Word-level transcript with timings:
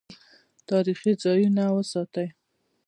تاریخي 0.69 1.11
ځایونه 1.23 1.63
وساتئ 1.75 2.27